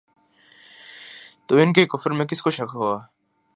[1.47, 3.05] تو ان کے کفر میں کس کو شک ہوگا